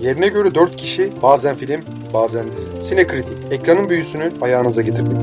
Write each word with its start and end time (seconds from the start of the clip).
Yerine 0.00 0.28
göre 0.28 0.54
4 0.54 0.76
kişi, 0.76 1.12
bazen 1.22 1.56
film, 1.56 1.80
bazen 2.14 2.52
dizi. 2.52 2.82
Sinekritik, 2.82 3.52
ekranın 3.52 3.88
büyüsünü 3.88 4.30
ayağınıza 4.40 4.82
getirdik. 4.82 5.18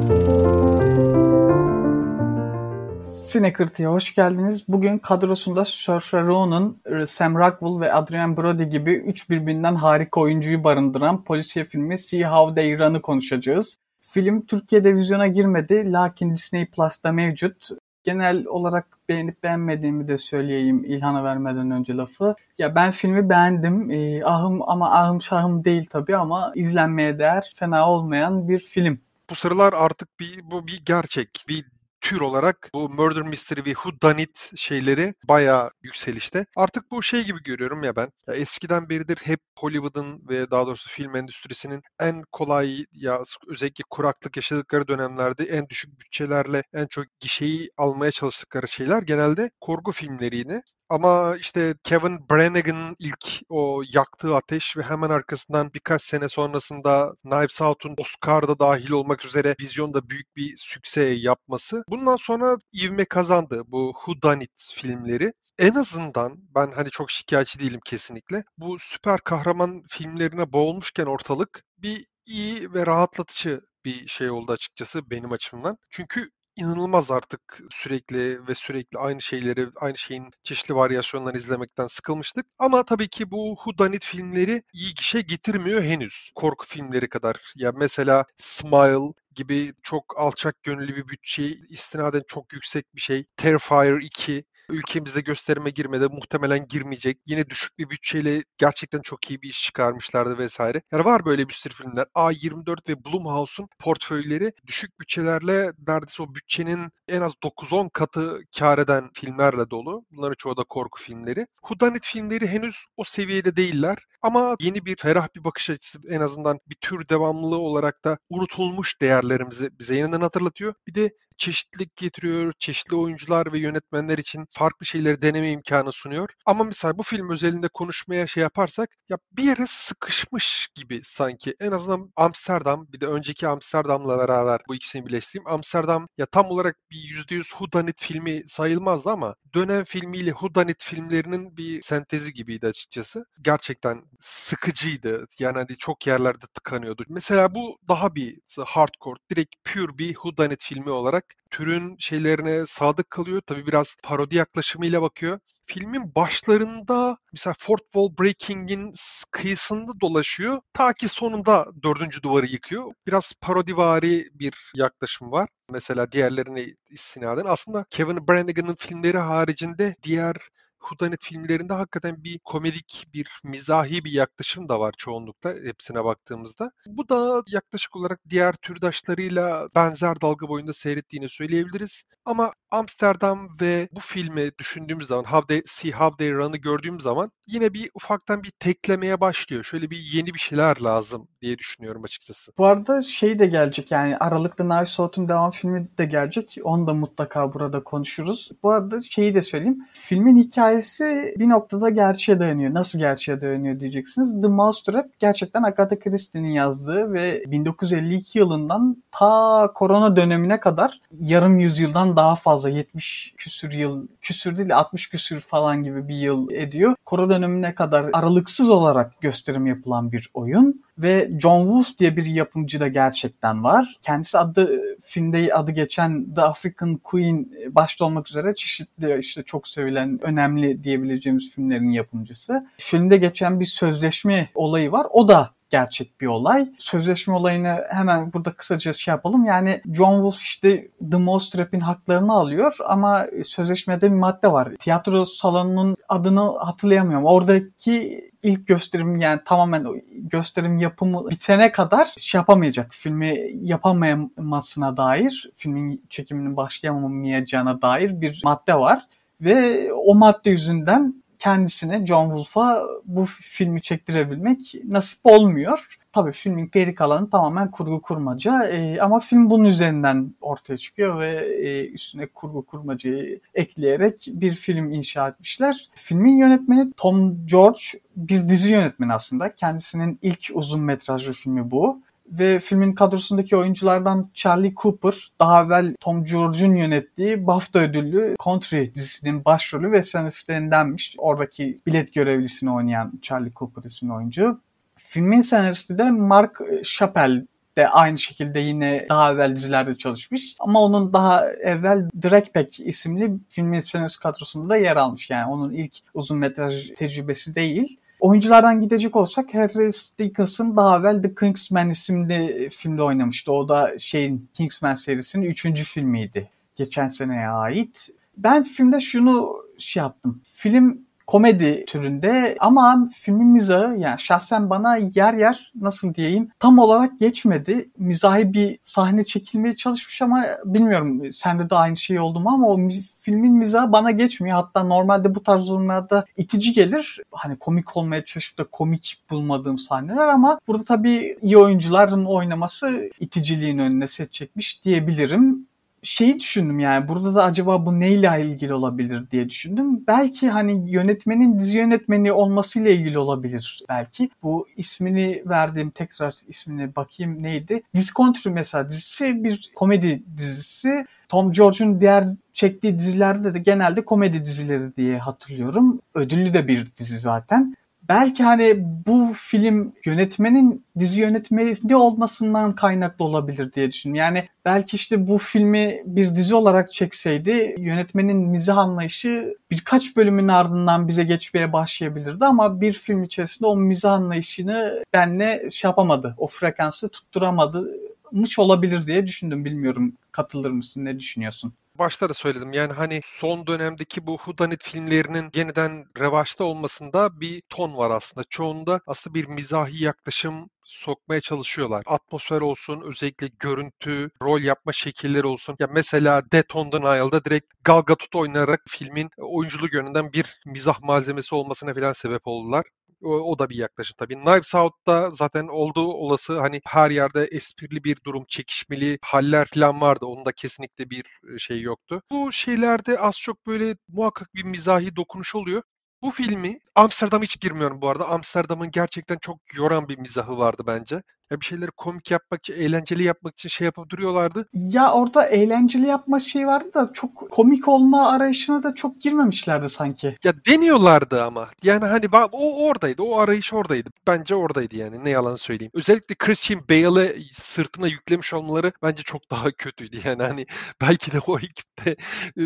Sinekritik'e 3.04 3.86
hoş 3.86 4.16
geldiniz. 4.16 4.64
Bugün 4.68 4.98
kadrosunda 4.98 5.66
Saoirse 5.66 6.22
Ronan, 6.22 6.78
Sam 7.08 7.36
Rockwell 7.36 7.80
ve 7.80 7.94
Adrian 7.94 8.38
Brody 8.38 8.64
gibi 8.64 8.94
üç 8.94 9.30
birbirinden 9.30 9.76
harika 9.76 10.22
oyuncuyu 10.22 10.64
barındıran 10.64 11.24
polisiye 11.24 11.66
filmi 11.66 11.98
See 11.98 12.24
How 12.24 12.56
They 12.56 12.80
Run'ı 12.80 13.02
konuşacağız. 13.02 13.78
Film 14.02 14.46
Türkiye'de 14.46 14.96
vizyona 14.96 15.28
girmedi 15.28 15.92
lakin 15.92 16.34
Disney 16.34 16.66
Plus'ta 16.66 17.12
mevcut 17.12 17.70
genel 18.04 18.46
olarak 18.46 18.88
beğenip 19.10 19.44
beğenmediğimi 19.44 20.08
de 20.08 20.18
söyleyeyim 20.18 20.84
İlhan'a 20.86 21.24
vermeden 21.24 21.72
önce 21.72 21.94
lafı. 21.94 22.36
Ya 22.58 22.76
ben 22.76 22.92
filmi 22.92 23.30
beğendim. 23.30 23.92
E, 23.92 24.26
ahım 24.26 24.70
ama 24.70 25.00
ahım 25.00 25.22
şahım 25.22 25.66
değil 25.66 25.86
tabii 25.90 26.18
ama 26.18 26.52
izlenmeye 26.56 27.20
değer, 27.20 27.52
fena 27.56 27.90
olmayan 27.90 28.50
bir 28.50 28.60
film. 28.60 29.00
Bu 29.30 29.36
sıralar 29.36 29.74
artık 29.74 30.20
bir 30.20 30.52
bu 30.52 30.68
bir 30.68 30.82
gerçek, 30.86 31.46
bir 31.50 31.66
tür 32.04 32.22
olarak 32.22 32.70
bu 32.74 32.90
murder 32.90 33.24
mystery 33.24 33.60
ve 33.60 33.74
whodunit 33.74 34.52
şeyleri 34.56 35.14
bayağı 35.28 35.70
yükselişte. 35.84 36.46
Artık 36.56 36.92
bu 36.92 37.04
şey 37.04 37.24
gibi 37.26 37.44
görüyorum 37.44 37.84
ya 37.84 37.96
ben. 37.96 38.12
Ya 38.28 38.36
eskiden 38.36 38.90
beridir 38.90 39.18
hep 39.24 39.40
Hollywood'un 39.60 40.30
ve 40.30 40.52
daha 40.52 40.68
doğrusu 40.68 40.90
film 40.90 41.16
endüstrisinin 41.16 41.82
en 42.00 42.24
kolay 42.32 42.86
ya 42.92 43.24
özellikle 43.48 43.84
kuraklık 43.90 44.36
yaşadıkları 44.38 44.88
dönemlerde 44.88 45.44
en 45.44 45.70
düşük 45.70 46.00
bütçelerle 46.00 46.64
en 46.74 46.88
çok 46.88 47.06
gişeyi 47.20 47.70
almaya 47.78 48.12
çalıştıkları 48.12 48.68
şeyler 48.68 49.02
genelde 49.02 49.50
korku 49.62 49.92
filmleriydi. 49.92 50.62
Ama 50.94 51.38
işte 51.38 51.76
Kevin 51.84 52.30
Brannigan'ın 52.30 52.96
ilk 53.00 53.42
o 53.50 53.84
yaktığı 53.94 54.36
ateş 54.36 54.78
ve 54.78 54.82
hemen 54.84 55.10
arkasından 55.10 55.74
birkaç 55.74 56.04
sene 56.04 56.30
sonrasında 56.30 57.12
Knives 57.22 57.62
Out'un 57.62 57.96
Oscar'da 57.98 58.60
dahil 58.60 58.92
olmak 58.92 59.26
üzere 59.26 59.56
vizyonda 59.62 60.10
büyük 60.10 60.36
bir 60.36 60.58
sükse 60.58 61.04
yapması. 61.04 61.84
Bundan 61.90 62.16
sonra 62.16 62.58
ivme 62.76 63.06
kazandı 63.06 63.64
bu 63.68 63.94
Whodunit 64.06 64.52
filmleri. 64.76 65.34
En 65.60 65.76
azından 65.76 66.38
ben 66.56 66.72
hani 66.72 66.90
çok 66.90 67.12
şikayetçi 67.12 67.60
değilim 67.60 67.80
kesinlikle. 67.86 68.44
Bu 68.58 68.80
süper 68.80 69.20
kahraman 69.20 69.82
filmlerine 69.90 70.54
boğulmuşken 70.54 71.06
ortalık 71.06 71.64
bir 71.78 72.06
iyi 72.26 72.74
ve 72.74 72.86
rahatlatıcı 72.86 73.60
bir 73.86 74.08
şey 74.08 74.30
oldu 74.30 74.52
açıkçası 74.52 75.10
benim 75.10 75.32
açımdan. 75.32 75.78
Çünkü 75.90 76.30
inanılmaz 76.56 77.12
artık 77.12 77.60
sürekli 77.72 78.48
ve 78.48 78.56
sürekli 78.56 78.98
aynı 79.00 79.22
şeyleri, 79.22 79.68
aynı 79.76 79.98
şeyin 79.98 80.32
çeşitli 80.44 80.76
varyasyonlarını 80.76 81.38
izlemekten 81.38 81.88
sıkılmıştık. 81.88 82.46
Ama 82.60 82.86
tabii 82.86 83.08
ki 83.10 83.32
bu 83.32 83.56
Whodunit 83.56 84.06
filmleri 84.06 84.64
iyi 84.74 84.94
gişe 84.94 85.22
getirmiyor 85.22 85.84
henüz. 85.84 86.32
Korku 86.36 86.66
filmleri 86.68 87.10
kadar. 87.10 87.54
Ya 87.56 87.72
mesela 87.78 88.26
Smile 88.38 89.14
gibi 89.36 89.74
çok 89.84 90.20
alçak 90.20 90.64
gönüllü 90.64 90.96
bir 90.96 91.08
bütçe, 91.08 91.44
istinaden 91.46 92.24
çok 92.28 92.54
yüksek 92.54 92.96
bir 92.96 93.02
şey. 93.02 93.26
Terrifier 93.38 93.98
2 94.02 94.44
ülkemizde 94.70 95.22
gösterime 95.22 95.70
girmedi. 95.70 96.08
Muhtemelen 96.08 96.68
girmeyecek. 96.68 97.18
Yine 97.26 97.50
düşük 97.50 97.78
bir 97.78 97.90
bütçeyle 97.90 98.44
gerçekten 98.58 99.02
çok 99.02 99.30
iyi 99.30 99.42
bir 99.42 99.50
iş 99.50 99.64
çıkarmışlardı 99.64 100.38
vesaire. 100.38 100.82
Yani 100.92 101.06
var 101.06 101.26
böyle 101.26 101.50
bir 101.50 101.54
sürü 101.54 101.74
filmler. 101.74 102.06
A24 102.16 102.90
ve 102.90 103.06
Blumhouse'un 103.06 103.70
portföyleri 103.80 104.54
düşük 104.68 105.00
bütçelerle 105.00 105.72
neredeyse 105.88 106.24
o 106.24 106.36
bütçenin 106.36 106.92
en 107.08 107.22
az 107.22 107.34
9-10 107.44 107.90
katı 107.94 108.40
kar 108.60 108.78
eden 108.78 109.10
filmlerle 109.14 109.70
dolu. 109.70 110.06
Bunların 110.12 110.36
çoğu 110.38 110.58
da 110.58 110.64
korku 110.64 111.04
filmleri. 111.04 111.48
Hudanit 111.64 112.06
filmleri 112.06 112.48
henüz 112.48 112.86
o 112.98 113.04
seviyede 113.04 113.56
değiller. 113.56 113.98
Ama 114.22 114.56
yeni 114.60 114.86
bir 114.86 114.96
ferah 114.96 115.28
bir 115.36 115.44
bakış 115.44 115.70
açısı 115.70 116.00
en 116.10 116.22
azından 116.22 116.60
bir 116.68 116.76
tür 116.82 117.10
devamlılığı 117.10 117.58
olarak 117.58 118.04
da 118.04 118.18
unutulmuş 118.30 119.02
değerlerimizi 119.02 119.80
bize 119.80 119.96
yeniden 119.96 120.22
hatırlatıyor. 120.22 120.74
Bir 120.88 120.96
de 120.96 121.12
çeşitlilik 121.44 121.96
getiriyor. 121.96 122.54
Çeşitli 122.60 122.96
oyuncular 122.96 123.54
ve 123.54 123.60
yönetmenler 123.60 124.18
için 124.18 124.46
farklı 124.52 124.86
şeyleri 124.86 125.22
deneme 125.22 125.52
imkanı 125.52 125.92
sunuyor. 125.92 126.30
Ama 126.46 126.64
mesela 126.64 126.98
bu 126.98 127.04
film 127.04 127.30
özelinde 127.30 127.68
konuşmaya 127.68 128.28
şey 128.28 128.44
yaparsak 128.44 128.90
ya 129.10 129.18
bir 129.32 129.44
yere 129.44 129.66
sıkışmış 129.68 130.68
gibi 130.76 131.02
sanki. 131.04 131.56
En 131.60 131.72
azından 131.72 132.12
Amsterdam 132.16 132.88
bir 132.94 133.02
de 133.02 133.08
önceki 133.08 133.48
Amsterdam'la 133.48 134.18
beraber 134.18 134.62
bu 134.68 134.76
ikisini 134.76 135.06
birleştireyim. 135.06 135.48
Amsterdam 135.48 136.08
ya 136.18 136.26
tam 136.26 136.46
olarak 136.46 136.76
bir 136.92 136.98
%100 136.98 137.44
Whodunit 137.44 138.02
filmi 138.02 138.42
sayılmazdı 138.48 139.10
ama 139.10 139.36
dönem 139.56 139.84
filmiyle 139.84 140.32
Whodunit 140.32 140.84
filmlerinin 140.84 141.58
bir 141.58 141.82
sentezi 141.82 142.34
gibiydi 142.34 142.68
açıkçası. 142.68 143.26
Gerçekten 143.42 144.02
sıkıcıydı. 144.22 145.26
Yani 145.40 145.58
hani 145.58 145.78
çok 145.78 146.08
yerlerde 146.08 146.46
tıkanıyordu. 146.54 147.04
Mesela 147.10 147.56
bu 147.56 147.78
daha 147.88 148.16
bir 148.16 148.40
hardcore, 148.66 149.20
direkt 149.32 149.56
pure 149.64 149.98
bir 149.98 150.14
Whodunit 150.14 150.64
filmi 150.64 150.90
olarak 150.90 151.26
türün 151.52 151.96
şeylerine 152.00 152.66
sadık 152.68 153.10
kalıyor. 153.10 153.42
Tabii 153.46 153.68
biraz 153.68 153.96
parodi 154.04 154.36
yaklaşımıyla 154.36 155.02
bakıyor. 155.02 155.40
Filmin 155.66 156.16
başlarında 156.16 157.18
mesela 157.34 157.54
Fort 157.60 157.82
Wall 157.82 158.18
Breaking'in 158.20 158.94
kıyısında 159.32 159.92
dolaşıyor. 160.02 160.62
Ta 160.74 160.94
ki 160.94 161.08
sonunda 161.08 161.66
dördüncü 161.84 162.24
duvarı 162.24 162.46
yıkıyor. 162.46 162.94
Biraz 163.08 163.34
parodivari 163.42 164.30
bir 164.34 164.72
yaklaşım 164.76 165.32
var. 165.32 165.50
Mesela 165.72 166.12
diğerlerine 166.12 166.66
istinaden. 166.90 167.46
Aslında 167.48 167.86
Kevin 167.90 168.28
Brannigan'ın 168.28 168.76
filmleri 168.76 169.18
haricinde 169.18 169.96
diğer 170.04 170.36
Hudanit 170.84 171.24
filmlerinde 171.24 171.74
hakikaten 171.74 172.24
bir 172.24 172.40
komedik, 172.44 173.06
bir 173.14 173.28
mizahi 173.44 174.06
bir 174.06 174.12
yaklaşım 174.12 174.70
da 174.70 174.80
var 174.80 174.94
çoğunlukta 174.98 175.50
hepsine 175.50 176.04
baktığımızda. 176.04 176.72
Bu 176.86 177.10
da 177.10 177.44
yaklaşık 177.48 177.96
olarak 177.96 178.20
diğer 178.30 178.54
türdaşlarıyla 178.56 179.68
benzer 179.76 180.22
dalga 180.22 180.48
boyunda 180.50 180.74
seyrettiğini 180.74 181.30
söyleyebiliriz. 181.30 182.04
Ama 182.26 182.54
Amsterdam 182.74 183.50
ve 183.62 183.90
bu 183.92 184.00
filmi 184.00 184.52
düşündüğümüz 184.58 185.08
zaman 185.08 185.24
How 185.24 185.48
They 185.48 185.62
See 185.66 185.92
How 185.92 186.18
They 186.18 186.34
Run'ı 186.34 186.58
gördüğüm 186.58 187.02
zaman 187.02 187.32
yine 187.48 187.74
bir 187.74 187.90
ufaktan 187.94 188.44
bir 188.44 188.52
teklemeye 188.60 189.22
başlıyor. 189.22 189.64
Şöyle 189.64 189.90
bir 189.90 189.98
yeni 190.14 190.34
bir 190.34 190.40
şeyler 190.40 190.82
lazım 190.82 191.28
diye 191.42 191.58
düşünüyorum 191.58 192.04
açıkçası. 192.04 192.52
Bu 192.58 192.66
arada 192.66 193.02
şey 193.02 193.40
de 193.40 193.46
gelecek 193.46 193.92
yani 193.92 194.18
Aralık'ta 194.18 194.64
Knives 194.64 195.00
Out'un 195.00 195.28
devam 195.28 195.52
filmi 195.52 195.88
de 195.98 196.06
gelecek. 196.06 196.58
Onu 196.64 196.88
da 196.88 196.94
mutlaka 196.94 197.54
burada 197.54 197.84
konuşuruz. 197.84 198.52
Bu 198.64 198.72
arada 198.72 199.02
şeyi 199.02 199.36
de 199.36 199.42
söyleyeyim. 199.42 199.88
Filmin 199.94 200.38
hikayesi 200.38 201.36
bir 201.40 201.50
noktada 201.50 201.90
gerçeğe 201.90 202.40
dayanıyor. 202.40 202.74
Nasıl 202.74 203.00
gerçeğe 203.00 203.42
dayanıyor 203.42 203.80
diyeceksiniz. 203.80 204.42
The 204.42 204.48
Mousetrap 204.48 205.20
gerçekten 205.20 205.64
Agatha 205.64 206.00
Christie'nin 206.00 206.52
yazdığı 206.52 207.14
ve 207.14 207.44
1952 207.48 208.40
yılından 208.40 209.04
ta 209.12 209.72
korona 209.76 210.16
dönemine 210.16 210.60
kadar 210.60 211.02
yarım 211.20 211.60
yüzyıldan 211.60 212.16
daha 212.16 212.36
fazla 212.36 212.63
70 212.70 213.34
küsür 213.38 213.72
yıl 213.72 214.08
küsür 214.22 214.58
değil 214.58 214.76
60 214.76 215.10
küsür 215.10 215.40
falan 215.40 215.84
gibi 215.84 216.08
bir 216.08 216.16
yıl 216.16 216.52
ediyor. 216.52 216.96
Korona 217.06 217.30
dönemine 217.30 217.76
kadar 217.76 218.10
aralıksız 218.14 218.70
olarak 218.70 219.22
gösterim 219.22 219.68
yapılan 219.68 220.12
bir 220.12 220.30
oyun 220.34 220.84
ve 220.98 221.30
John 221.40 221.60
Woo 221.64 221.98
diye 222.00 222.18
bir 222.18 222.26
yapımcı 222.26 222.80
da 222.80 222.88
gerçekten 222.88 223.64
var. 223.64 223.98
Kendisi 224.02 224.38
adı 224.38 224.82
filmde 225.02 225.54
adı 225.54 225.72
geçen 225.72 226.34
The 226.36 226.42
African 226.42 226.96
Queen 226.96 227.50
başta 227.70 228.06
olmak 228.06 228.30
üzere 228.30 228.56
çeşitli 228.56 229.18
işte 229.20 229.44
çok 229.44 229.68
sevilen 229.68 230.20
önemli 230.22 230.84
diyebileceğimiz 230.84 231.52
filmlerin 231.52 231.92
yapımcısı. 231.92 232.68
Filmde 232.78 233.18
geçen 233.18 233.60
bir 233.60 233.66
sözleşme 233.66 234.50
olayı 234.56 234.92
var. 234.92 235.08
O 235.12 235.28
da 235.28 235.52
gerçek 235.74 236.22
bir 236.22 236.28
olay. 236.28 236.70
Sözleşme 236.78 237.34
olayını 237.34 237.80
hemen 237.90 238.34
burada 238.34 238.54
kısaca 238.54 238.94
şey 238.94 239.12
yapalım. 239.12 239.46
Yani 239.46 239.82
John 239.94 240.14
Wolf 240.14 240.42
işte 240.42 240.88
The 241.12 241.18
Most 241.18 241.58
Rap'in 241.58 241.80
haklarını 241.80 242.34
alıyor 242.34 242.78
ama 242.88 243.26
sözleşmede 243.46 244.12
bir 244.12 244.18
madde 244.18 244.52
var. 244.52 244.70
Tiyatro 244.80 245.26
salonunun 245.26 245.98
adını 246.10 246.58
hatırlayamıyorum. 246.58 247.26
Oradaki 247.26 248.22
ilk 248.44 248.68
gösterim 248.68 249.16
yani 249.18 249.42
tamamen 249.46 249.86
gösterim 250.12 250.78
yapımı 250.78 251.30
bitene 251.30 251.72
kadar 251.72 252.14
şey 252.18 252.40
yapamayacak. 252.40 252.94
Filmi 252.94 253.40
yapamamasına 253.62 254.98
dair, 254.98 255.52
filmin 255.56 256.06
çekiminin 256.10 256.58
başlayamayacağına 256.58 257.82
dair 257.82 258.22
bir 258.22 258.42
madde 258.46 258.76
var. 258.76 259.08
Ve 259.42 259.88
o 259.94 260.16
madde 260.16 260.50
yüzünden 260.50 261.23
kendisine 261.44 262.06
John 262.08 262.26
Wolf'a 262.26 262.88
bu 263.06 263.26
filmi 263.26 263.82
çektirebilmek 263.82 264.76
nasip 264.88 265.20
olmuyor. 265.24 266.00
Tabii 266.12 266.32
filmin 266.32 266.70
geri 266.74 266.96
kalanı 266.96 267.30
tamamen 267.30 267.72
kurgu 267.72 268.02
kurmaca 268.02 268.64
e, 268.64 269.00
ama 269.02 269.20
film 269.20 269.50
bunun 269.50 269.64
üzerinden 269.64 270.34
ortaya 270.42 270.78
çıkıyor 270.78 271.20
ve 271.20 271.32
e, 271.46 271.88
üstüne 271.88 272.28
kurgu 272.28 272.66
kurmacayı 272.66 273.40
ekleyerek 273.54 274.28
bir 274.28 274.54
film 274.54 274.94
inşa 274.94 275.28
etmişler. 275.28 275.90
Filmin 275.96 276.38
yönetmeni 276.38 276.92
Tom 276.98 277.48
George 277.48 277.80
bir 278.16 278.50
dizi 278.50 278.72
yönetmeni 278.72 279.14
aslında. 279.14 279.56
Kendisinin 279.56 280.20
ilk 280.22 280.52
uzun 280.54 280.82
metrajlı 280.82 281.34
filmi 281.34 281.72
bu 281.72 282.02
ve 282.40 282.60
filmin 282.60 282.94
kadrosundaki 282.94 283.58
oyunculardan 283.58 284.30
Charlie 284.34 284.74
Cooper, 284.76 285.32
daha 285.40 285.64
evvel 285.64 285.96
Tom 286.00 286.26
George'un 286.26 286.76
yönettiği 286.76 287.48
BAFTA 287.48 287.80
ödüllü 287.80 288.36
Country 288.44 288.96
dizisinin 288.96 289.46
başrolü 289.46 289.92
ve 289.92 290.04
senaristlerindenmiş. 290.04 291.16
Oradaki 291.18 291.80
bilet 291.86 292.14
görevlisini 292.14 292.72
oynayan 292.72 293.14
Charlie 293.22 293.54
Cooper 293.54 293.84
isimli 293.84 294.14
oyuncu. 294.14 294.60
Filmin 294.96 295.42
senaristi 295.42 295.98
de 295.98 296.12
Mark 296.12 296.62
Chappell 296.84 297.46
de 297.78 297.90
aynı 297.90 298.18
şekilde 298.20 298.60
yine 298.60 299.06
daha 299.10 299.32
evvel 299.32 299.56
dizilerde 299.56 299.98
çalışmış. 299.98 300.56
Ama 300.60 300.82
onun 300.82 301.14
daha 301.14 301.46
evvel 301.52 302.10
Drekpek 302.24 302.80
isimli 302.80 303.32
filmin 303.50 303.80
senarist 303.80 304.20
kadrosunda 304.20 304.70
da 304.70 304.78
yer 304.78 304.98
almış. 304.98 305.30
Yani 305.30 305.52
onun 305.52 305.74
ilk 305.74 305.94
uzun 306.14 306.38
metraj 306.38 306.90
tecrübesi 306.96 307.56
değil. 307.56 307.98
Oyunculardan 308.24 308.82
gidecek 308.82 309.16
olsak 309.16 309.54
Harry 309.54 309.92
Dickinson 310.20 310.78
daha 310.78 311.00
evvel 311.00 311.22
The 311.22 311.36
Kingsman 311.36 311.90
isimli 311.90 312.70
filmde 312.70 313.04
oynamıştı. 313.04 313.52
O 313.52 313.70
da 313.70 313.98
şeyin 313.98 314.50
Kingsman 314.54 314.96
serisinin 314.96 315.46
üçüncü 315.46 315.84
filmiydi. 315.84 316.50
Geçen 316.76 317.08
seneye 317.08 317.48
ait. 317.48 318.10
Ben 318.38 318.64
filmde 318.64 319.00
şunu 319.00 319.56
şey 319.78 320.02
yaptım. 320.02 320.42
Film 320.44 321.02
komedi 321.28 321.86
türünde 321.88 322.56
ama 322.60 323.10
filmin 323.14 323.48
mizahı 323.48 323.96
yani 323.98 324.20
şahsen 324.20 324.70
bana 324.70 324.98
yer 324.98 325.34
yer 325.34 325.72
nasıl 325.76 326.14
diyeyim 326.14 326.50
tam 326.60 326.80
olarak 326.80 327.20
geçmedi. 327.20 327.90
Mizahi 327.98 328.54
bir 328.54 328.80
sahne 328.84 329.24
çekilmeye 329.24 329.76
çalışmış 329.76 330.22
ama 330.22 330.46
bilmiyorum 330.66 331.34
sende 331.34 331.70
de 331.70 331.76
aynı 331.76 331.98
şey 331.98 332.20
oldu 332.20 332.40
mu 332.40 332.50
ama 332.50 332.68
o 332.68 332.78
filmin 333.22 333.54
mizahı 333.54 333.92
bana 333.92 334.12
geçmiyor. 334.12 334.56
Hatta 334.56 334.84
normalde 334.84 335.36
bu 335.36 335.44
tarz 335.44 335.68
durumlarda 335.68 336.26
itici 336.38 336.74
gelir. 336.74 337.20
Hani 337.32 337.60
komik 337.60 337.98
olmaya 337.98 338.26
çalışıp 338.26 338.58
da 338.58 338.64
komik 338.64 339.18
bulmadığım 339.30 339.78
sahneler 339.78 340.28
ama 340.28 340.60
burada 340.68 340.84
tabii 340.84 341.38
iyi 341.42 341.58
oyuncuların 341.58 342.26
oynaması 342.26 343.10
iticiliğin 343.20 343.78
önüne 343.78 344.08
set 344.08 344.34
çekmiş 344.34 344.84
diyebilirim 344.86 345.68
şeyi 346.04 346.40
düşündüm 346.40 346.80
yani 346.80 347.08
burada 347.08 347.36
da 347.36 347.44
acaba 347.44 347.86
bu 347.86 348.00
neyle 348.00 348.46
ilgili 348.46 348.74
olabilir 348.74 349.32
diye 349.32 349.50
düşündüm. 349.50 350.08
Belki 350.08 350.50
hani 350.50 350.92
yönetmenin 350.92 351.60
dizi 351.60 351.78
yönetmeni 351.78 352.32
olmasıyla 352.32 352.92
ilgili 352.92 353.18
olabilir 353.20 353.84
belki. 353.90 354.30
Bu 354.44 354.68
ismini 354.78 355.44
verdiğim 355.46 355.90
tekrar 355.90 356.36
ismini 356.48 356.96
bakayım 356.96 357.44
neydi? 357.44 357.82
Discountry 357.96 358.50
mesela 358.50 358.90
dizisi 358.90 359.44
bir 359.44 359.72
komedi 359.76 360.24
dizisi. 360.38 361.06
Tom 361.30 361.52
George'un 361.52 362.02
diğer 362.02 362.26
çektiği 362.54 363.00
dizilerde 363.00 363.54
de 363.54 363.60
genelde 363.60 364.06
komedi 364.06 364.46
dizileri 364.46 364.96
diye 364.96 365.18
hatırlıyorum. 365.18 366.02
Ödüllü 366.16 366.54
de 366.54 366.68
bir 366.68 366.88
dizi 366.98 367.18
zaten 367.18 367.76
belki 368.10 368.44
hani 368.44 368.76
bu 369.08 369.32
film 369.36 369.94
yönetmenin 370.06 370.86
dizi 371.00 371.22
yönetmeni 371.22 371.96
olmasından 371.96 372.76
kaynaklı 372.76 373.26
olabilir 373.26 373.74
diye 373.74 373.92
düşünüyorum. 373.92 374.36
Yani 374.36 374.48
belki 374.66 374.96
işte 374.96 375.28
bu 375.28 375.38
filmi 375.38 376.02
bir 376.06 376.36
dizi 376.36 376.56
olarak 376.56 376.94
çekseydi 376.94 377.76
yönetmenin 377.80 378.38
mizah 378.38 378.78
anlayışı 378.78 379.58
birkaç 379.72 380.16
bölümün 380.16 380.48
ardından 380.48 381.08
bize 381.08 381.24
geçmeye 381.24 381.74
başlayabilirdi 381.74 382.46
ama 382.46 382.82
bir 382.82 382.94
film 382.94 383.24
içerisinde 383.24 383.68
o 383.68 383.76
mizah 383.76 384.14
anlayışını 384.14 385.04
benle 385.14 385.70
şey 385.72 385.90
yapamadı. 385.90 386.36
O 386.38 386.48
frekansı 386.48 387.10
tutturamadı 387.10 387.98
mış 388.32 388.60
olabilir 388.60 389.08
diye 389.08 389.28
düşündüm. 389.28 389.66
Bilmiyorum 389.66 390.14
katılır 390.32 390.72
mısın? 390.72 391.06
Ne 391.06 391.20
düşünüyorsun? 391.20 391.74
Başta 392.00 392.30
da 392.30 392.34
söyledim. 392.34 392.74
Yani 392.74 392.94
hani 392.94 393.20
son 393.24 393.68
dönemdeki 393.68 394.28
bu 394.28 394.38
Hudanit 394.38 394.84
filmlerinin 394.84 395.50
yeniden 395.54 396.04
revaçta 396.20 396.64
olmasında 396.64 397.42
bir 397.42 397.62
ton 397.70 397.98
var 397.98 398.12
aslında. 398.12 398.46
Çoğunda 398.50 399.00
aslında 399.08 399.34
bir 399.34 399.48
mizahi 399.48 400.04
yaklaşım 400.04 400.70
sokmaya 400.86 401.42
çalışıyorlar. 401.42 402.04
Atmosfer 402.06 402.62
olsun, 402.62 403.02
özellikle 403.06 403.48
görüntü, 403.60 404.30
rol 404.44 404.62
yapma 404.62 404.94
şekilleri 404.94 405.48
olsun. 405.48 405.76
Ya 405.80 405.88
mesela 405.92 406.42
Death 406.52 406.76
on 406.76 406.90
the 406.90 407.00
Nile'da 407.00 407.46
direkt 407.46 407.66
Gal 407.84 408.02
Gadot 408.02 408.36
oynayarak 408.36 408.82
filmin 408.88 409.30
oyunculuğu 409.38 409.90
yönünden 409.94 410.34
bir 410.34 410.60
mizah 410.66 411.02
malzemesi 411.02 411.56
olmasına 411.56 411.94
falan 411.94 412.14
sebep 412.14 412.42
oldular. 412.46 412.86
O, 413.24 413.60
da 413.60 413.70
bir 413.70 413.76
yaklaşım 413.76 414.16
tabii. 414.18 414.36
Knives 414.42 414.76
Out'ta 414.76 415.30
zaten 415.30 415.68
olduğu 415.68 416.08
olası 416.08 416.60
hani 416.60 416.82
her 416.86 417.12
yerde 417.12 417.48
esprili 417.52 418.04
bir 418.04 418.18
durum, 418.26 418.46
çekişmeli 418.48 419.20
haller 419.22 419.68
falan 419.74 420.02
vardı. 420.02 420.26
Onun 420.26 420.46
da 420.46 420.52
kesinlikle 420.52 421.10
bir 421.10 421.26
şey 421.58 421.82
yoktu. 421.82 422.22
Bu 422.32 422.52
şeylerde 422.52 423.20
az 423.20 423.40
çok 423.40 423.68
böyle 423.68 423.96
muhakkak 424.08 424.56
bir 424.56 424.64
mizahi 424.64 425.16
dokunuş 425.16 425.56
oluyor. 425.56 425.84
Bu 426.22 426.32
filmi 426.32 426.80
Amsterdam 426.96 427.42
hiç 427.42 427.60
girmiyorum 427.62 428.02
bu 428.02 428.10
arada. 428.10 428.28
Amsterdam'ın 428.30 428.92
gerçekten 428.92 429.38
çok 429.42 429.60
yoran 429.76 430.08
bir 430.10 430.18
mizahı 430.18 430.58
vardı 430.58 430.84
bence. 430.88 431.24
Ya 431.52 431.62
bir 431.62 431.66
şeyleri 431.66 431.92
komik 431.92 432.32
yapmak 432.32 432.60
için, 432.60 432.74
eğlenceli 432.74 433.24
yapmak 433.24 433.54
için 433.54 433.70
şey 433.70 433.86
yapıp 433.86 434.10
duruyorlardı. 434.10 434.68
Ya 434.74 435.12
orada 435.14 435.46
eğlenceli 435.46 436.08
yapma 436.08 436.40
şey 436.40 436.68
vardı 436.68 436.94
da 436.94 437.10
çok 437.14 437.52
komik 437.52 437.88
olma 437.88 438.30
arayışına 438.30 438.84
da 438.84 438.96
çok 438.96 439.22
girmemişlerdi 439.22 439.90
sanki. 439.90 440.36
Ya 440.44 440.54
deniyorlardı 440.68 441.44
ama. 441.44 441.70
Yani 441.84 442.06
hani 442.06 442.26
o 442.52 442.86
oradaydı. 442.88 443.24
O 443.24 443.38
arayış 443.38 443.74
oradaydı. 443.74 444.10
Bence 444.28 444.56
oradaydı 444.56 444.96
yani. 444.96 445.24
Ne 445.24 445.30
yalan 445.30 445.56
söyleyeyim. 445.56 445.92
Özellikle 445.94 446.36
Christian 446.36 446.82
Bale'ı 446.90 447.36
sırtına 447.52 448.08
yüklemiş 448.08 448.54
olmaları 448.54 448.92
bence 449.04 449.24
çok 449.24 449.52
daha 449.52 449.72
kötüydü. 449.78 450.18
Yani 450.26 450.44
hani 450.44 450.66
belki 451.02 451.32
de 451.32 451.40
o 451.48 451.58
ekipte 451.58 452.16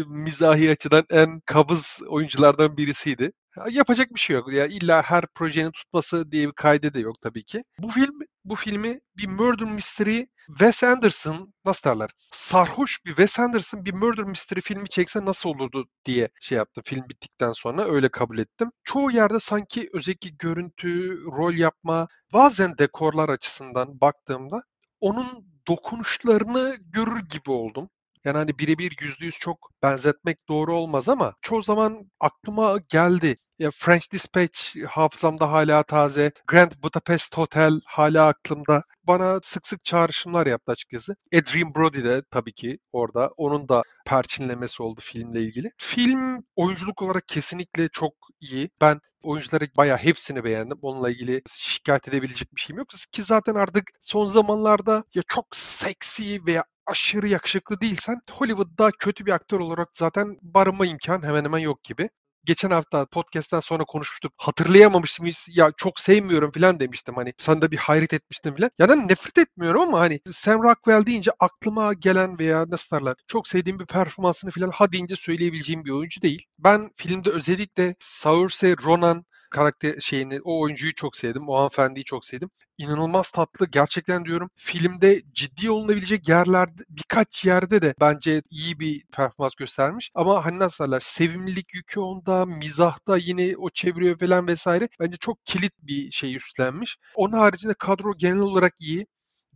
mizahi 0.08 0.72
açıdan 0.72 1.04
en 1.10 1.40
kabız 1.46 2.00
oyunculardan 2.10 2.78
birisiydi. 2.78 3.32
Yapacak 3.72 4.14
bir 4.16 4.20
şey 4.20 4.36
yok. 4.36 4.54
Ya 4.54 4.68
illa 4.68 5.02
her 5.02 5.28
projenin 5.36 5.72
tutması 5.72 6.32
diye 6.32 6.48
bir 6.48 6.54
kaydı 6.54 6.94
da 6.94 7.00
yok 7.00 7.22
tabii 7.22 7.44
ki. 7.44 7.64
Bu 7.80 7.90
film 7.90 8.20
bu 8.46 8.56
filmi 8.56 9.00
bir 9.18 9.28
murder 9.28 9.68
mystery 9.68 10.26
Wes 10.48 10.84
Anderson 10.84 11.54
nasıl 11.66 11.90
derler? 11.90 12.10
Sarhoş 12.32 13.06
bir 13.06 13.10
Wes 13.10 13.40
Anderson 13.40 13.86
bir 13.86 13.94
murder 13.94 14.26
mystery 14.26 14.60
filmi 14.62 14.90
çekse 14.90 15.26
nasıl 15.26 15.50
olurdu 15.50 15.88
diye 16.06 16.30
şey 16.42 16.58
yaptım 16.58 16.84
film 16.88 17.10
bittikten 17.10 17.52
sonra 17.52 17.86
öyle 17.86 18.10
kabul 18.10 18.38
ettim. 18.38 18.72
Çoğu 18.84 19.12
yerde 19.12 19.40
sanki 19.40 19.90
özellikle 19.94 20.30
görüntü, 20.30 21.22
rol 21.26 21.54
yapma, 21.54 22.08
bazen 22.34 22.78
dekorlar 22.78 23.30
açısından 23.30 24.02
baktığımda 24.02 24.64
onun 25.00 25.48
dokunuşlarını 25.68 26.78
görür 26.80 27.20
gibi 27.20 27.52
oldum. 27.52 27.90
Yani 28.26 28.38
hani 28.38 28.60
birebir 28.60 28.98
yüzde 29.02 29.26
yüz 29.26 29.40
çok 29.40 29.72
benzetmek 29.84 30.48
doğru 30.50 30.76
olmaz 30.76 31.10
ama 31.10 31.34
çoğu 31.42 31.62
zaman 31.62 32.12
aklıma 32.20 32.78
geldi. 32.90 33.36
Ya 33.60 33.72
French 33.72 34.12
Dispatch 34.12 34.86
hafızamda 34.88 35.52
hala 35.52 35.84
taze. 35.84 36.32
Grand 36.48 36.72
Budapest 36.84 37.38
Hotel 37.38 37.80
hala 37.86 38.28
aklımda. 38.28 38.84
Bana 39.04 39.40
sık 39.44 39.68
sık 39.68 39.86
çağrışımlar 39.86 40.48
yaptı 40.48 40.72
açıkçası. 40.72 41.16
Adrian 41.34 41.76
Brody 41.76 42.04
de 42.04 42.24
tabii 42.32 42.54
ki 42.54 42.80
orada. 42.92 43.32
Onun 43.38 43.70
da 43.70 43.84
perçinlemesi 44.06 44.84
oldu 44.84 45.02
filmle 45.04 45.42
ilgili. 45.42 45.72
Film 45.78 46.44
oyunculuk 46.56 47.02
olarak 47.02 47.28
kesinlikle 47.28 47.90
çok 47.90 48.14
iyi. 48.40 48.70
Ben 48.82 49.00
oyuncuları 49.24 49.68
bayağı 49.78 49.98
hepsini 49.98 50.44
beğendim. 50.44 50.78
Onunla 50.82 51.10
ilgili 51.10 51.42
şikayet 51.50 52.08
edebilecek 52.08 52.56
bir 52.56 52.62
şeyim 52.62 52.78
yok. 52.78 52.88
Ki 53.12 53.24
zaten 53.24 53.56
artık 53.56 53.92
son 54.02 54.26
zamanlarda 54.26 55.04
ya 55.16 55.24
çok 55.28 55.56
seksi 55.56 56.46
veya 56.46 56.64
aşırı 56.88 57.28
yakışıklı 57.28 57.82
değilsen 57.82 58.20
Hollywood'da 58.32 58.92
kötü 59.00 59.26
bir 59.26 59.32
aktör 59.32 59.60
olarak 59.60 59.90
zaten 59.94 60.38
barınma 60.42 60.86
imkan 60.86 61.24
hemen 61.24 61.44
hemen 61.46 61.60
yok 61.60 61.84
gibi 61.84 62.10
geçen 62.48 62.70
hafta 62.72 63.06
podcast'ten 63.06 63.60
sonra 63.60 63.86
konuşmuştuk. 63.86 64.34
Hatırlayamamıştım. 64.38 65.26
Ya 65.50 65.72
çok 65.78 66.00
sevmiyorum 66.00 66.52
falan 66.52 66.80
demiştim. 66.80 67.16
Hani 67.16 67.34
sen 67.38 67.62
de 67.62 67.72
bir 67.72 67.78
hayret 67.78 68.14
etmiştin 68.14 68.56
falan. 68.56 68.72
Yani 68.80 69.08
nefret 69.08 69.38
etmiyorum 69.38 69.82
ama 69.82 70.00
hani 70.00 70.20
Sam 70.32 70.64
Rockwell 70.64 71.06
deyince 71.06 71.32
aklıma 71.40 71.94
gelen 71.94 72.40
veya 72.40 72.66
nasıl 72.70 72.98
derler 72.98 73.16
çok 73.28 73.48
sevdiğim 73.48 73.80
bir 73.80 73.86
performansını 73.86 74.52
falan 74.52 74.72
ha 74.74 74.92
deyince 74.92 75.16
söyleyebileceğim 75.16 75.86
bir 75.86 75.92
oyuncu 75.92 76.22
değil. 76.22 76.46
Ben 76.60 76.90
filmde 76.96 77.30
özellikle 77.30 77.96
Saoirse 78.00 78.76
Ronan 78.84 79.26
karakter 79.50 80.00
şeyini, 80.00 80.40
o 80.44 80.62
oyuncuyu 80.62 80.94
çok 80.96 81.18
sevdim. 81.18 81.50
O 81.50 81.56
hanımefendiyi 81.56 82.04
çok 82.04 82.26
sevdim. 82.26 82.50
İnanılmaz 82.78 83.30
tatlı. 83.30 83.68
Gerçekten 83.68 84.26
diyorum 84.26 84.50
filmde 84.56 85.22
ciddi 85.34 85.72
olunabilecek 85.72 86.30
yerlerde 86.30 86.84
birkaç 86.90 87.46
yerde 87.46 87.82
de 87.82 87.96
bence 88.02 88.42
iyi 88.50 88.80
bir 88.80 89.04
performans 89.16 89.56
göstermiş. 89.56 90.12
Ama 90.16 90.46
hani 90.46 90.60
nasıl 90.60 90.84
derler 90.84 91.00
sevimlilik 91.00 91.74
yükü 91.74 92.00
onda, 92.00 92.46
mizahta 92.46 93.18
yine 93.18 93.58
o 93.58 93.70
çeviriyor 93.70 94.20
falan 94.20 94.48
vesaire. 94.48 94.90
Bence 95.00 95.18
çok 95.18 95.46
kilit 95.46 95.74
bir 95.82 96.12
şey 96.12 96.36
üstlenmiş. 96.36 96.98
Onun 97.16 97.38
haricinde 97.38 97.74
kadro 97.74 98.18
genel 98.18 98.40
olarak 98.40 98.82
iyi 98.82 99.08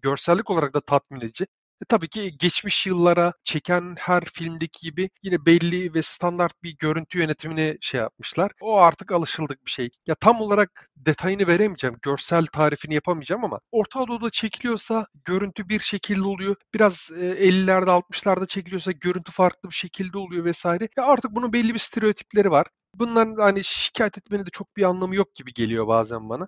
görsellik 0.01 0.50
olarak 0.50 0.74
da 0.74 0.81
tatmin 0.81 1.19
edici. 1.21 1.48
E, 1.82 1.86
tabii 1.86 2.10
ki 2.10 2.38
geçmiş 2.38 2.88
yıllara 2.88 3.34
çeken 3.44 3.96
her 4.00 4.24
filmdeki 4.26 4.82
gibi 4.86 5.10
yine 5.24 5.46
belli 5.46 5.94
ve 5.94 6.02
standart 6.02 6.64
bir 6.64 6.78
görüntü 6.78 7.20
yönetimine 7.20 7.78
şey 7.82 8.02
yapmışlar. 8.02 8.52
O 8.60 8.78
artık 8.78 9.12
alışıldık 9.12 9.66
bir 9.66 9.72
şey. 9.72 9.90
Ya 10.08 10.16
tam 10.16 10.42
olarak 10.42 10.90
detayını 10.98 11.48
veremeyeceğim, 11.48 11.98
görsel 12.02 12.46
tarifini 12.46 12.94
yapamayacağım 12.94 13.46
ama 13.46 13.60
Orta 13.72 14.08
Doğu'da 14.08 14.30
çekiliyorsa 14.30 15.08
görüntü 15.26 15.70
bir 15.70 15.80
şekilde 15.80 16.24
oluyor. 16.28 16.56
Biraz 16.74 17.10
e, 17.20 17.48
50'lerde 17.48 17.90
60'larda 17.92 18.48
çekiliyorsa 18.48 18.92
görüntü 18.92 19.32
farklı 19.32 19.70
bir 19.70 19.76
şekilde 19.76 20.18
oluyor 20.18 20.46
vesaire. 20.46 20.90
Ya 20.98 21.06
artık 21.06 21.32
bunun 21.32 21.54
belli 21.54 21.74
bir 21.74 21.80
stereotipleri 21.80 22.52
var. 22.52 22.68
Bunların 22.96 23.36
hani 23.42 23.64
şikayet 23.64 24.18
etmenin 24.18 24.46
de 24.46 24.50
çok 24.50 24.78
bir 24.78 24.84
anlamı 24.84 25.16
yok 25.16 25.36
gibi 25.36 25.54
geliyor 25.54 25.88
bazen 25.88 26.30
bana. 26.30 26.48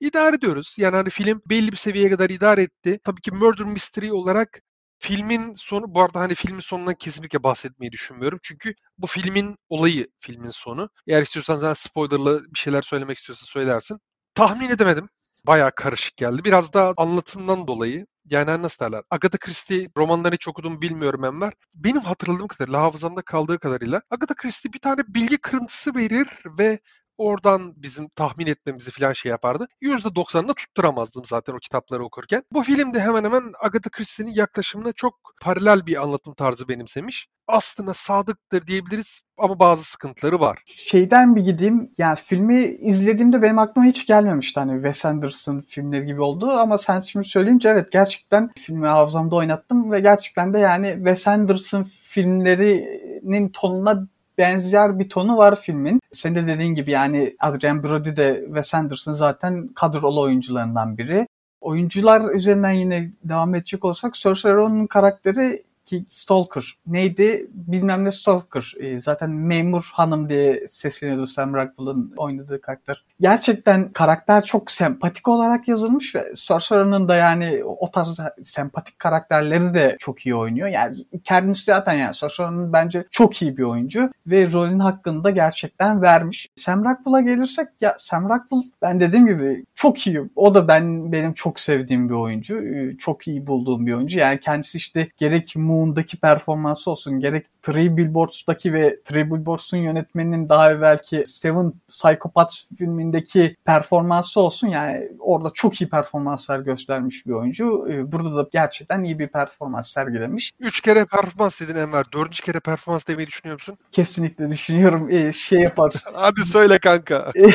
idare 0.00 0.36
ediyoruz. 0.36 0.74
Yani 0.78 0.96
hani 0.96 1.10
film 1.10 1.42
belli 1.50 1.72
bir 1.72 1.76
seviyeye 1.76 2.10
kadar 2.10 2.30
idare 2.30 2.62
etti. 2.62 3.00
Tabii 3.04 3.20
ki 3.20 3.30
Murder 3.32 3.66
Mystery 3.66 4.12
olarak 4.12 4.62
filmin 4.98 5.54
sonu 5.54 5.94
bu 5.94 6.02
arada 6.02 6.20
hani 6.20 6.34
filmin 6.34 6.60
sonundan 6.60 6.94
kesinlikle 6.94 7.42
bahsetmeyi 7.42 7.92
düşünmüyorum. 7.92 8.38
Çünkü 8.42 8.74
bu 8.98 9.06
filmin 9.06 9.56
olayı 9.68 10.08
filmin 10.20 10.50
sonu. 10.50 10.90
Eğer 11.06 11.22
istiyorsan 11.22 11.60
sen 11.60 11.72
spoilerlı 11.72 12.44
bir 12.54 12.58
şeyler 12.58 12.82
söylemek 12.82 13.18
istiyorsan 13.18 13.46
söylersin. 13.46 13.98
Tahmin 14.34 14.68
edemedim. 14.68 15.08
Bayağı 15.46 15.72
karışık 15.74 16.16
geldi. 16.16 16.44
Biraz 16.44 16.72
da 16.72 16.94
anlatımdan 16.96 17.66
dolayı 17.66 18.06
yani 18.24 18.50
hani 18.50 18.62
nasıl 18.62 18.84
derler? 18.84 19.02
Agatha 19.10 19.38
Christie 19.38 19.88
romanlarını 19.96 20.34
hiç 20.34 20.48
okudum 20.48 20.82
bilmiyorum 20.82 21.24
Enver. 21.24 21.52
Benim 21.74 22.00
hatırladığım 22.00 22.48
kadarıyla, 22.48 22.80
hafızamda 22.80 23.22
kaldığı 23.22 23.58
kadarıyla 23.58 24.02
Agatha 24.10 24.34
Christie 24.34 24.72
bir 24.72 24.78
tane 24.78 25.02
bilgi 25.08 25.38
kırıntısı 25.38 25.94
verir 25.94 26.28
ve 26.58 26.78
oradan 27.18 27.74
bizim 27.76 28.08
tahmin 28.08 28.46
etmemizi 28.46 28.90
falan 28.90 29.12
şey 29.12 29.30
yapardı. 29.30 29.68
%90'ını 29.82 30.54
tutturamazdım 30.54 31.24
zaten 31.24 31.52
o 31.54 31.58
kitapları 31.58 32.04
okurken. 32.04 32.42
Bu 32.52 32.62
filmde 32.62 33.00
hemen 33.00 33.24
hemen 33.24 33.52
Agatha 33.60 33.90
Christie'nin 33.90 34.34
yaklaşımına 34.34 34.92
çok 34.92 35.14
paralel 35.42 35.86
bir 35.86 36.02
anlatım 36.02 36.34
tarzı 36.34 36.68
benimsemiş. 36.68 37.28
Aslında 37.48 37.94
sadıktır 37.94 38.66
diyebiliriz 38.66 39.20
ama 39.38 39.58
bazı 39.58 39.84
sıkıntıları 39.84 40.40
var. 40.40 40.58
Şeyden 40.66 41.36
bir 41.36 41.40
gideyim. 41.40 41.90
Yani 41.98 42.16
filmi 42.16 42.64
izlediğimde 42.64 43.42
benim 43.42 43.58
aklıma 43.58 43.86
hiç 43.86 44.06
gelmemişti 44.06 44.60
hani 44.60 44.74
Wes 44.74 45.04
Anderson 45.04 45.60
filmleri 45.60 46.06
gibi 46.06 46.20
oldu 46.20 46.50
ama 46.50 46.78
sen 46.78 47.00
şimdi 47.00 47.28
söyleyince 47.28 47.68
evet 47.68 47.92
gerçekten 47.92 48.50
filmi 48.58 48.86
hafızamda 48.86 49.36
oynattım 49.36 49.92
ve 49.92 50.00
gerçekten 50.00 50.54
de 50.54 50.58
yani 50.58 50.94
Wes 50.96 51.28
Anderson 51.28 51.82
filmlerinin 51.82 53.48
tonuna 53.48 54.08
benzer 54.38 54.98
bir 54.98 55.08
tonu 55.08 55.36
var 55.36 55.56
filmin. 55.56 56.00
Senin 56.12 56.34
de 56.34 56.46
dediğin 56.46 56.74
gibi 56.74 56.90
yani 56.90 57.36
Adrian 57.40 57.82
Brody 57.82 58.16
de 58.16 58.42
Wes 58.46 58.74
Anderson 58.74 59.12
zaten 59.12 59.68
kadrolu 59.68 60.20
oyuncularından 60.20 60.98
biri. 60.98 61.26
Oyuncular 61.60 62.34
üzerinden 62.34 62.72
yine 62.72 63.10
devam 63.24 63.54
edecek 63.54 63.84
olsak 63.84 64.16
Saoirse 64.16 64.52
Ronan'ın 64.52 64.86
karakteri 64.86 65.62
ki 65.88 66.04
Stalker 66.08 66.74
neydi 66.86 67.46
bilmem 67.52 68.04
ne 68.04 68.12
Stalker 68.12 68.74
e, 68.80 69.00
zaten 69.00 69.30
memur 69.30 69.90
hanım 69.92 70.28
diye 70.28 70.68
sesleniyordu 70.68 71.26
Sam 71.26 71.54
Rockwell'ın 71.54 72.14
oynadığı 72.16 72.60
karakter. 72.60 73.04
Gerçekten 73.20 73.92
karakter 73.92 74.44
çok 74.44 74.70
sempatik 74.70 75.28
olarak 75.28 75.68
yazılmış 75.68 76.14
ve 76.14 76.32
Sorcerer'ın 76.36 77.08
da 77.08 77.16
yani 77.16 77.64
o 77.64 77.90
tarz 77.90 78.20
sempatik 78.42 78.98
karakterleri 78.98 79.74
de 79.74 79.96
çok 79.98 80.26
iyi 80.26 80.34
oynuyor. 80.34 80.68
Yani 80.68 81.04
kendisi 81.24 81.64
zaten 81.64 81.92
yani 81.92 82.14
Sorcerer'ın 82.14 82.72
bence 82.72 83.04
çok 83.10 83.42
iyi 83.42 83.56
bir 83.56 83.62
oyuncu 83.62 84.10
ve 84.26 84.52
rolün 84.52 84.78
hakkında 84.78 85.30
gerçekten 85.30 86.02
vermiş. 86.02 86.48
Sam 86.56 86.84
Rockwell'a 86.84 87.20
gelirsek 87.20 87.68
ya 87.80 87.96
Sam 87.98 88.28
Rockwell 88.28 88.62
ben 88.82 89.00
dediğim 89.00 89.26
gibi 89.26 89.64
çok 89.74 90.06
iyi. 90.06 90.20
O 90.36 90.54
da 90.54 90.68
ben 90.68 91.12
benim 91.12 91.34
çok 91.34 91.60
sevdiğim 91.60 92.08
bir 92.08 92.14
oyuncu. 92.14 92.62
Çok 92.98 93.28
iyi 93.28 93.46
bulduğum 93.46 93.86
bir 93.86 93.92
oyuncu. 93.92 94.18
Yani 94.18 94.40
kendisi 94.40 94.78
işte 94.78 95.08
gerek 95.16 95.56
Moon'daki 95.78 96.16
performansı 96.16 96.90
olsun 96.90 97.20
gerek 97.20 97.46
Three 97.62 97.96
Billboards'daki 97.96 98.72
ve 98.72 99.00
Three 99.04 99.30
Billboards'un 99.30 99.76
yönetmeninin 99.76 100.48
daha 100.48 100.72
evvelki 100.72 101.22
Seven 101.26 101.72
Psychopaths 101.88 102.68
filmindeki 102.78 103.56
performansı 103.64 104.40
olsun 104.40 104.68
yani 104.68 105.08
orada 105.18 105.50
çok 105.54 105.80
iyi 105.80 105.88
performanslar 105.90 106.60
göstermiş 106.60 107.26
bir 107.26 107.32
oyuncu. 107.32 107.88
Ee, 107.90 108.12
burada 108.12 108.36
da 108.36 108.48
gerçekten 108.52 109.04
iyi 109.04 109.18
bir 109.18 109.28
performans 109.28 109.90
sergilemiş. 109.90 110.52
Üç 110.60 110.80
kere 110.80 111.04
performans 111.04 111.60
dedin 111.60 111.76
Enver. 111.76 112.04
Dördüncü 112.12 112.42
kere 112.42 112.60
performans 112.60 113.06
demeyi 113.06 113.26
düşünüyor 113.26 113.54
musun? 113.54 113.78
Kesinlikle 113.92 114.50
düşünüyorum. 114.50 115.10
Ee, 115.10 115.32
şey 115.32 115.60
yaparız. 115.60 116.06
Hadi 116.12 116.40
söyle 116.40 116.78
kanka. 116.78 117.32
Ee, 117.36 117.50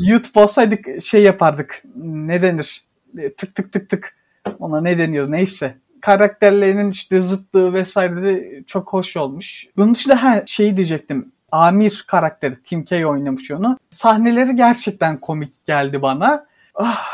YouTube 0.00 0.40
olsaydık 0.40 1.02
şey 1.02 1.22
yapardık. 1.22 1.82
Ne 1.96 2.42
denir? 2.42 2.84
Tık 3.36 3.54
tık 3.54 3.72
tık 3.72 3.90
tık. 3.90 4.18
Ona 4.58 4.80
ne 4.80 4.98
deniyor 4.98 5.30
neyse 5.30 5.78
karakterlerinin 6.00 6.90
işte 6.90 7.20
zıtlığı 7.20 7.72
vesaire 7.72 8.22
de 8.22 8.62
çok 8.66 8.92
hoş 8.92 9.16
olmuş. 9.16 9.66
Bunun 9.76 9.94
dışında 9.94 10.22
ha, 10.22 10.42
şeyi 10.46 10.76
diyecektim. 10.76 11.32
Amir 11.52 12.04
karakteri 12.08 12.62
Tim 12.62 12.84
K 12.84 13.06
oynamış 13.06 13.50
onu. 13.50 13.78
Sahneleri 13.90 14.56
gerçekten 14.56 15.20
komik 15.20 15.64
geldi 15.66 16.02
bana. 16.02 16.46
Ah, 16.74 17.06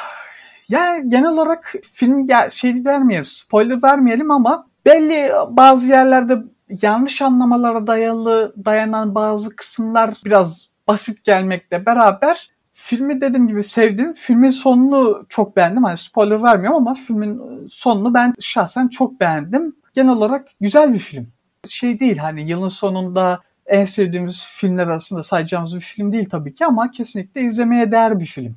yani 0.69 1.11
genel 1.11 1.31
olarak 1.31 1.75
film 1.93 2.29
şey 2.51 2.85
vermeyelim, 2.85 3.25
spoiler 3.25 3.83
vermeyelim 3.83 4.31
ama 4.31 4.67
belli 4.87 5.31
bazı 5.49 5.89
yerlerde 5.89 6.39
yanlış 6.83 7.23
anlamalara 7.23 7.87
dayalı 7.87 8.55
dayanan 8.65 9.15
bazı 9.15 9.57
kısımlar 9.57 10.15
biraz 10.25 10.69
basit 10.89 11.25
gelmekle 11.25 11.87
beraber 11.87 12.51
filmi 12.75 13.21
dediğim 13.21 13.49
gibi 13.49 13.65
sevdim. 13.65 14.13
Filmin 14.13 14.51
sonunu 14.51 15.27
çok 15.29 15.57
beğendim. 15.57 15.85
Hani 15.85 15.97
spoiler 15.97 16.43
vermiyorum 16.43 16.77
ama 16.77 16.95
filmin 16.95 17.41
sonunu 17.69 18.15
ben 18.15 18.35
şahsen 18.41 18.89
çok 18.89 19.21
beğendim. 19.21 19.77
Genel 19.95 20.13
olarak 20.13 20.49
güzel 20.61 20.95
bir 20.95 20.99
film. 20.99 21.29
Şey 21.69 22.01
değil 22.01 22.17
hani 22.17 22.49
yılın 22.51 22.69
sonunda 22.69 23.41
en 23.67 23.85
sevdiğimiz 23.85 24.47
filmler 24.47 24.87
arasında 24.87 25.23
sayacağımız 25.23 25.75
bir 25.75 25.81
film 25.81 26.13
değil 26.13 26.29
tabii 26.31 26.55
ki 26.55 26.67
ama 26.67 26.91
kesinlikle 26.91 27.41
izlemeye 27.41 27.93
değer 27.93 28.21
bir 28.21 28.27
film. 28.27 28.57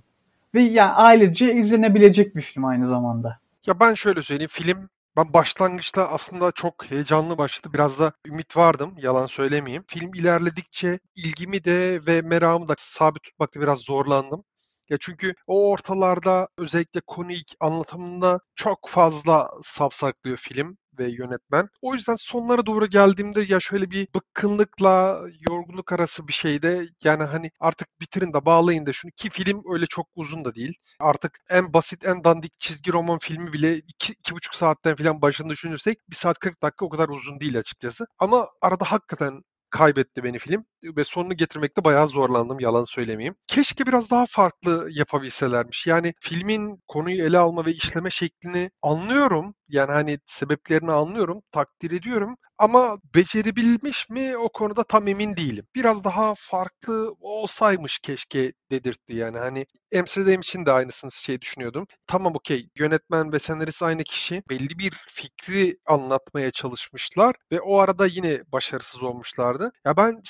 Ve 0.53 0.61
yani 0.61 0.91
ailece 0.91 1.53
izlenebilecek 1.53 2.35
bir 2.35 2.41
film 2.41 2.65
aynı 2.65 2.87
zamanda. 2.87 3.39
Ya 3.65 3.79
ben 3.79 3.93
şöyle 3.93 4.23
söyleyeyim 4.23 4.49
film 4.53 4.89
ben 5.17 5.33
başlangıçta 5.33 6.09
aslında 6.09 6.51
çok 6.51 6.91
heyecanlı 6.91 7.37
başladı. 7.37 7.73
Biraz 7.73 7.99
da 7.99 8.11
ümit 8.25 8.57
vardım. 8.57 8.95
Yalan 8.97 9.27
söylemeyeyim. 9.27 9.83
Film 9.87 10.13
ilerledikçe 10.13 10.99
ilgimi 11.15 11.63
de 11.63 11.99
ve 12.07 12.21
meramı 12.21 12.67
da 12.67 12.75
sabit 12.77 13.23
tutmakta 13.23 13.61
biraz 13.61 13.79
zorlandım. 13.79 14.43
Ya 14.89 14.97
çünkü 15.01 15.33
o 15.47 15.69
ortalarda 15.71 16.47
özellikle 16.57 17.01
konik 17.07 17.55
anlatımında 17.59 18.39
çok 18.55 18.89
fazla 18.89 19.51
sapsaklıyor 19.61 20.37
film 20.37 20.77
ve 20.99 21.07
yönetmen. 21.11 21.69
O 21.81 21.93
yüzden 21.93 22.15
sonlara 22.15 22.65
doğru 22.65 22.87
geldiğimde 22.87 23.41
ya 23.41 23.59
şöyle 23.59 23.91
bir 23.91 24.07
bıkkınlıkla 24.15 25.21
yorgunluk 25.49 25.91
arası 25.91 26.27
bir 26.27 26.33
şeyde 26.33 26.85
yani 27.03 27.23
hani 27.23 27.51
artık 27.59 28.01
bitirin 28.01 28.33
de 28.33 28.45
bağlayın 28.45 28.85
da 28.85 28.93
şunu 28.93 29.11
ki 29.11 29.29
film 29.29 29.63
öyle 29.73 29.85
çok 29.85 30.07
uzun 30.15 30.45
da 30.45 30.55
değil. 30.55 30.73
Artık 30.99 31.39
en 31.49 31.73
basit 31.73 32.05
en 32.05 32.23
dandik 32.23 32.59
çizgi 32.59 32.91
roman 32.93 33.19
filmi 33.19 33.53
bile 33.53 33.75
iki, 33.77 34.13
iki 34.13 34.35
buçuk 34.35 34.55
saatten 34.55 34.95
falan 34.95 35.21
başını 35.21 35.49
düşünürsek 35.49 36.09
bir 36.09 36.15
saat 36.15 36.39
40 36.39 36.61
dakika 36.61 36.85
o 36.85 36.89
kadar 36.89 37.09
uzun 37.09 37.39
değil 37.39 37.59
açıkçası. 37.59 38.07
Ama 38.19 38.49
arada 38.61 38.85
hakikaten 38.85 39.43
kaybetti 39.69 40.23
beni 40.23 40.39
film 40.39 40.65
ve 40.95 41.03
sonunu 41.03 41.33
getirmekte 41.33 41.83
bayağı 41.83 42.07
zorlandım 42.07 42.59
yalan 42.59 42.83
söylemeyeyim. 42.83 43.35
Keşke 43.47 43.85
biraz 43.87 44.09
daha 44.11 44.25
farklı 44.29 44.87
yapabilselermiş. 44.91 45.87
Yani 45.87 46.13
filmin 46.19 46.81
konuyu 46.87 47.23
ele 47.23 47.37
alma 47.37 47.65
ve 47.65 47.71
işleme 47.71 48.09
şeklini 48.09 48.71
anlıyorum. 48.81 49.55
Yani 49.69 49.91
hani 49.91 50.19
sebeplerini 50.25 50.91
anlıyorum, 50.91 51.41
takdir 51.51 51.91
ediyorum. 51.91 52.37
Ama 52.57 52.97
becerebilmiş 53.15 54.09
mi 54.09 54.37
o 54.37 54.49
konuda 54.49 54.83
tam 54.83 55.07
emin 55.07 55.35
değilim. 55.37 55.65
Biraz 55.75 56.03
daha 56.03 56.33
farklı 56.37 57.15
olsaymış 57.19 57.99
keşke 57.99 58.53
dedirtti 58.71 59.15
yani. 59.15 59.37
Hani 59.37 59.65
Amsterdam 59.99 60.41
için 60.41 60.65
de 60.65 60.71
aynısını 60.71 61.11
şey 61.11 61.41
düşünüyordum. 61.41 61.87
Tamam 62.07 62.35
okey 62.35 62.69
yönetmen 62.75 63.33
ve 63.33 63.39
senarist 63.39 63.83
aynı 63.83 64.03
kişi. 64.03 64.43
Belli 64.49 64.79
bir 64.79 64.93
fikri 65.07 65.77
anlatmaya 65.85 66.51
çalışmışlar 66.51 67.35
ve 67.51 67.61
o 67.61 67.79
arada 67.79 68.05
yine 68.05 68.41
başarısız 68.51 69.03
olmuşlardı. 69.03 69.71
Ya 69.85 69.97
ben 69.97 70.21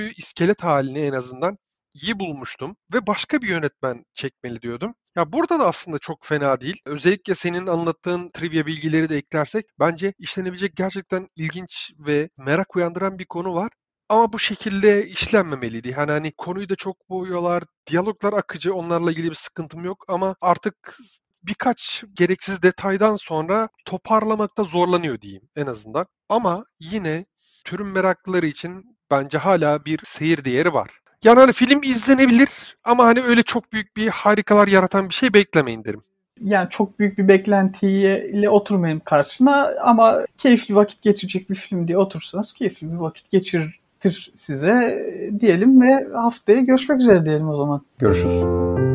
senaryoyu 0.00 0.12
iskelet 0.16 0.64
halini 0.64 0.98
en 0.98 1.12
azından 1.12 1.58
iyi 1.94 2.18
bulmuştum 2.18 2.76
ve 2.94 3.06
başka 3.06 3.42
bir 3.42 3.48
yönetmen 3.48 4.04
çekmeli 4.14 4.62
diyordum. 4.62 4.94
Ya 5.16 5.32
burada 5.32 5.60
da 5.60 5.66
aslında 5.66 5.98
çok 5.98 6.26
fena 6.26 6.60
değil. 6.60 6.80
Özellikle 6.86 7.34
senin 7.34 7.66
anlattığın 7.66 8.30
trivia 8.30 8.66
bilgileri 8.66 9.08
de 9.08 9.16
eklersek 9.16 9.66
bence 9.78 10.14
işlenebilecek 10.18 10.76
gerçekten 10.76 11.28
ilginç 11.36 11.90
ve 11.98 12.30
merak 12.36 12.76
uyandıran 12.76 13.18
bir 13.18 13.26
konu 13.26 13.54
var. 13.54 13.70
Ama 14.08 14.32
bu 14.32 14.38
şekilde 14.38 15.06
işlenmemeliydi. 15.06 15.88
Yani 15.88 16.10
hani 16.10 16.32
konuyu 16.38 16.68
da 16.68 16.76
çok 16.76 16.96
boyuyorlar. 17.10 17.62
Diyaloglar 17.86 18.32
akıcı. 18.32 18.74
Onlarla 18.74 19.10
ilgili 19.10 19.30
bir 19.30 19.34
sıkıntım 19.34 19.84
yok 19.84 20.04
ama 20.08 20.36
artık 20.40 20.98
birkaç 21.42 22.04
gereksiz 22.14 22.62
detaydan 22.62 23.16
sonra 23.16 23.68
toparlamakta 23.84 24.64
zorlanıyor 24.64 25.20
diyeyim 25.20 25.42
en 25.56 25.66
azından. 25.66 26.06
Ama 26.28 26.64
yine 26.80 27.26
türün 27.64 27.86
meraklıları 27.86 28.46
için 28.46 28.99
bence 29.10 29.38
hala 29.38 29.84
bir 29.84 30.00
seyir 30.04 30.44
değeri 30.44 30.74
var. 30.74 30.90
Yani 31.24 31.40
hani 31.40 31.52
film 31.52 31.82
izlenebilir 31.82 32.76
ama 32.84 33.04
hani 33.04 33.20
öyle 33.22 33.42
çok 33.42 33.72
büyük 33.72 33.96
bir 33.96 34.08
harikalar 34.08 34.68
yaratan 34.68 35.08
bir 35.08 35.14
şey 35.14 35.34
beklemeyin 35.34 35.84
derim. 35.84 36.02
Yani 36.44 36.68
çok 36.70 36.98
büyük 36.98 37.18
bir 37.18 37.28
beklentiyle 37.28 38.50
oturmayın 38.50 38.98
karşına 38.98 39.70
ama 39.84 40.20
keyifli 40.38 40.74
vakit 40.74 41.02
geçirecek 41.02 41.50
bir 41.50 41.54
film 41.54 41.88
diye 41.88 41.98
otursanız 41.98 42.52
keyifli 42.52 42.92
bir 42.92 42.96
vakit 42.96 43.30
geçirtir 43.30 44.32
size 44.36 45.06
diyelim 45.40 45.80
ve 45.80 46.08
haftaya 46.14 46.60
görüşmek 46.60 47.00
üzere 47.00 47.24
diyelim 47.24 47.48
o 47.48 47.56
zaman. 47.56 47.82
Görüşürüz. 47.98 48.89